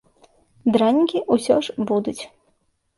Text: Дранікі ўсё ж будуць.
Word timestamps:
Дранікі 0.77 1.23
ўсё 1.37 1.55
ж 1.71 1.89
будуць. 1.93 2.19